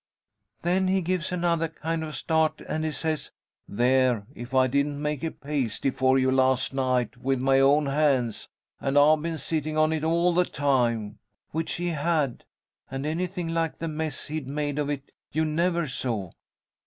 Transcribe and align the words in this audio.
Then 0.63 0.87
he 0.87 1.03
gives 1.03 1.31
another 1.31 1.67
kind 1.67 2.03
of 2.03 2.15
start, 2.15 2.59
and 2.61 2.83
he 2.83 2.91
says, 2.91 3.29
'There! 3.67 4.25
If 4.33 4.51
I 4.51 4.65
didn't 4.65 4.99
make 4.99 5.23
a 5.23 5.29
pasty 5.29 5.91
for 5.91 6.17
you, 6.17 6.31
last 6.31 6.73
night, 6.73 7.17
with 7.17 7.39
my 7.39 7.59
own 7.59 7.85
hands, 7.85 8.47
and 8.79 8.97
I've 8.97 9.21
been 9.21 9.37
sitting 9.37 9.77
on 9.77 9.93
it 9.93 10.03
all 10.03 10.33
the 10.33 10.43
time,' 10.43 11.19
which 11.51 11.73
he 11.73 11.89
had, 11.89 12.45
and 12.89 13.05
anything 13.05 13.49
like 13.49 13.77
the 13.77 13.87
mess 13.87 14.25
he'd 14.25 14.47
made 14.47 14.79
of 14.79 14.89
it 14.89 15.11
you 15.33 15.45
never 15.45 15.87
saw. 15.87 16.31